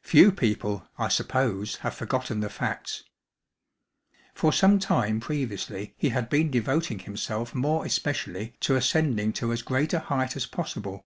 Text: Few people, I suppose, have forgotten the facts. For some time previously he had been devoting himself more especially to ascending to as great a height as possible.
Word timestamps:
Few 0.00 0.32
people, 0.32 0.88
I 0.96 1.08
suppose, 1.08 1.76
have 1.84 1.94
forgotten 1.94 2.40
the 2.40 2.48
facts. 2.48 3.04
For 4.32 4.54
some 4.54 4.78
time 4.78 5.20
previously 5.20 5.92
he 5.98 6.08
had 6.08 6.30
been 6.30 6.50
devoting 6.50 7.00
himself 7.00 7.54
more 7.54 7.84
especially 7.84 8.56
to 8.60 8.76
ascending 8.76 9.34
to 9.34 9.52
as 9.52 9.60
great 9.60 9.92
a 9.92 9.98
height 10.00 10.34
as 10.34 10.46
possible. 10.46 11.04